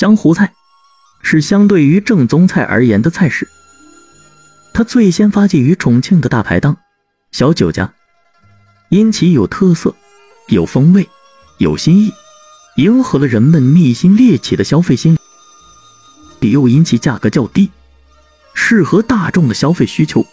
[0.00, 0.54] 江湖菜
[1.20, 3.46] 是相对于正宗菜而言的菜式，
[4.72, 6.78] 它最先发迹于重庆的大排档、
[7.32, 7.92] 小酒家，
[8.88, 9.94] 因其有特色、
[10.48, 11.06] 有风味、
[11.58, 12.10] 有新意，
[12.76, 15.18] 迎合了人们逆心猎奇的消费心
[16.40, 17.70] 理，又因其价格较低，
[18.54, 20.24] 适合大众的消费需求，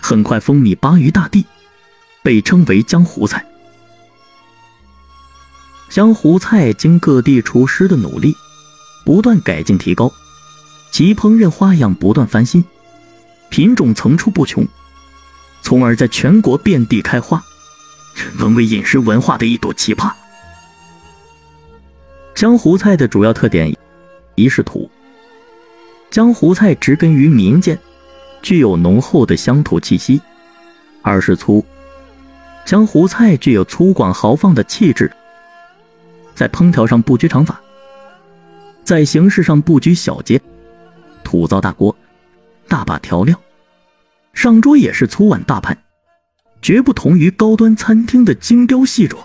[0.00, 1.46] 很快风靡巴渝大地，
[2.24, 3.46] 被称为江湖菜。
[5.88, 8.34] 江湖菜经各地厨师的努力。
[9.04, 10.12] 不断改进提高，
[10.90, 12.64] 其烹饪花样不断翻新，
[13.50, 14.66] 品种层出不穷，
[15.62, 17.42] 从而在全国遍地开花，
[18.36, 20.12] 沦为饮食文化的一朵奇葩。
[22.34, 23.76] 江湖菜的主要特点，
[24.34, 24.90] 一是土。
[26.10, 27.78] 江湖菜植根于民间，
[28.42, 30.20] 具有浓厚的乡土气息；
[31.02, 31.64] 二是粗。
[32.64, 35.10] 江湖菜具有粗犷豪放的气质，
[36.34, 37.60] 在烹调上不拘常法。
[38.84, 40.40] 在形式上不拘小节，
[41.22, 41.96] 土灶大锅，
[42.66, 43.38] 大把调料，
[44.34, 45.76] 上桌也是粗碗大盘，
[46.60, 49.16] 绝不同于高端餐厅的精雕细琢。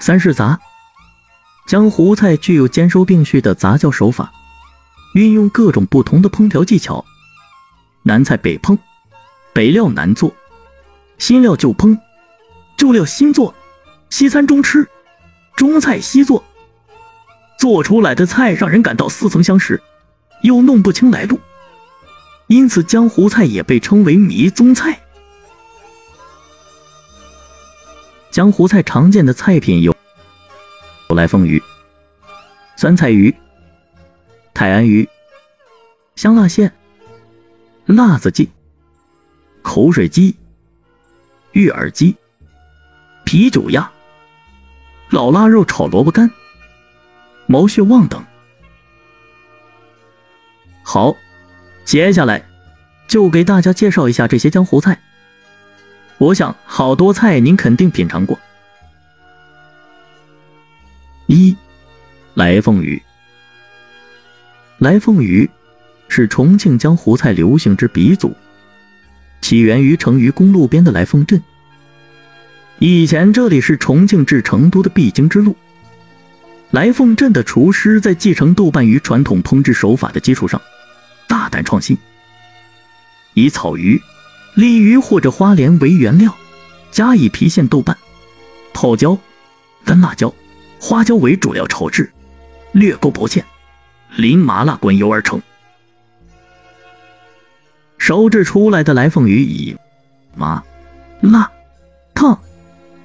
[0.00, 0.58] 三是杂，
[1.66, 4.32] 江湖菜具有兼收并蓄的杂交手法，
[5.14, 7.04] 运用各种不同的烹调技巧，
[8.02, 8.76] 南菜北烹，
[9.52, 10.34] 北料南做，
[11.18, 11.96] 新料旧烹，
[12.76, 13.54] 旧料新做，
[14.08, 14.88] 西餐中吃，
[15.54, 16.42] 中菜西做。
[17.62, 19.80] 做出来的菜让人感到似曾相识，
[20.42, 21.38] 又弄不清来路，
[22.48, 25.00] 因此江湖菜也被称为迷踪菜。
[28.32, 29.94] 江湖菜常见的菜品有：
[31.10, 31.62] 来凤鱼、
[32.74, 33.32] 酸菜鱼、
[34.52, 35.08] 泰安鱼、
[36.16, 36.72] 香辣蟹、
[37.86, 38.50] 辣子鸡、
[39.62, 40.34] 口水鸡、
[41.52, 42.16] 玉耳鸡、
[43.24, 43.88] 啤酒鸭、
[45.10, 46.28] 老腊肉炒萝卜干。
[47.52, 48.24] 毛血旺等。
[50.82, 51.14] 好，
[51.84, 52.42] 接下来
[53.06, 54.98] 就给大家介绍一下这些江湖菜。
[56.16, 58.38] 我想好多菜您肯定品尝过。
[61.26, 61.54] 一，
[62.32, 63.02] 来凤鱼。
[64.78, 65.50] 来凤鱼
[66.08, 68.34] 是重庆江湖菜流行之鼻祖，
[69.42, 71.42] 起源于成渝公路边的来凤镇。
[72.78, 75.54] 以前这里是重庆至成都的必经之路。
[76.72, 80.60] 来凤镇的厨师在继承豆瓣鱼传统烹制手法的基础上，
[81.28, 81.98] 大胆创新，
[83.34, 84.00] 以草鱼、
[84.54, 86.34] 鲤鱼或者花鲢为原料，
[86.90, 87.94] 加以郫县豆瓣、
[88.72, 89.18] 泡椒、
[89.84, 90.34] 干辣椒、
[90.80, 92.10] 花椒为主料炒制，
[92.72, 93.42] 略勾薄芡，
[94.16, 95.38] 淋麻辣滚油而成。
[97.98, 99.76] 烧制出来的来凤鱼以
[100.34, 100.64] 麻、
[101.20, 101.52] 辣、
[102.14, 102.40] 烫、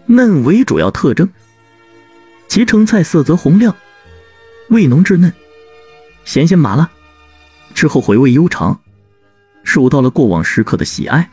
[0.06, 1.30] 嫩为主要特征。
[2.48, 3.76] 其成菜色泽红亮，
[4.70, 5.32] 味浓质嫩，
[6.26, 6.90] 咸鲜麻辣，
[7.76, 8.80] 吃后回味悠长，
[9.64, 11.30] 受到了过往食客的喜爱。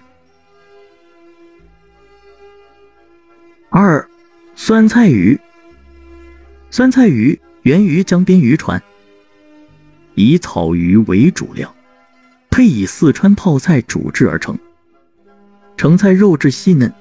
[3.70, 4.06] 二，
[4.54, 5.38] 酸菜鱼。
[6.70, 8.82] 酸菜鱼源于江边渔船，
[10.14, 11.72] 以草鱼为主料，
[12.50, 14.58] 配以四川泡菜煮制而成。
[15.76, 16.92] 成菜肉质细嫩，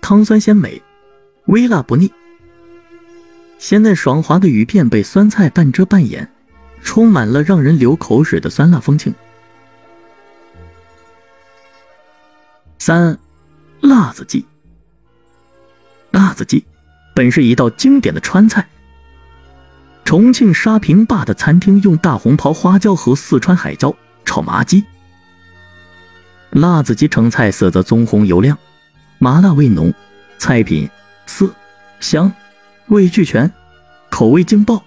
[0.00, 0.82] 汤酸鲜美，
[1.46, 2.12] 微辣不腻。
[3.64, 6.30] 鲜嫩爽滑的鱼片被酸菜半遮半掩，
[6.82, 9.14] 充满了让人流口水的酸辣风情。
[12.76, 13.18] 三，
[13.80, 14.44] 辣子鸡。
[16.10, 16.62] 辣子鸡
[17.14, 18.68] 本是一道经典的川菜。
[20.04, 23.96] 重庆沙坪坝的餐厅用大红袍花椒和四川海椒
[24.26, 24.84] 炒麻鸡。
[26.50, 28.58] 辣子鸡成菜色泽棕红油亮，
[29.16, 29.90] 麻辣味浓，
[30.36, 30.86] 菜品
[31.24, 31.48] 色
[31.98, 32.30] 香。
[32.88, 33.50] 味俱全，
[34.10, 34.84] 口味劲爆。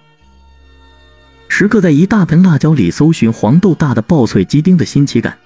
[1.48, 5.36] 食客在一大盆辣椒里搜寻黄豆大的爆脆鸡丁的新奇感，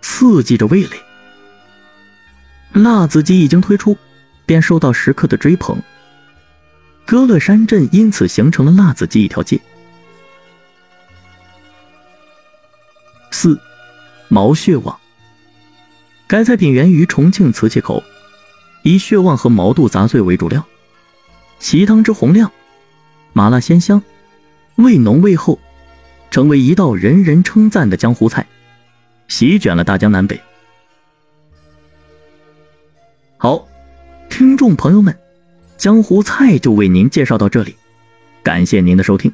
[0.00, 0.90] 刺激着味蕾。
[2.72, 3.96] 辣子鸡一经推出，
[4.44, 5.80] 便受到食客的追捧。
[7.04, 9.60] 歌乐山镇因此形成了辣子鸡一条街。
[13.30, 13.60] 四，
[14.28, 14.98] 毛血旺。
[16.26, 18.02] 该菜品源于重庆磁器口，
[18.82, 20.66] 以血旺和毛肚杂碎为主料。
[21.58, 22.50] 其汤汁红亮，
[23.32, 24.02] 麻辣鲜香，
[24.76, 25.58] 味浓味厚，
[26.30, 28.46] 成为一道人人称赞的江湖菜，
[29.28, 30.40] 席卷了大江南北。
[33.38, 33.66] 好，
[34.28, 35.16] 听众朋友们，
[35.76, 37.74] 江湖菜就为您介绍到这里，
[38.42, 39.32] 感谢您的收听。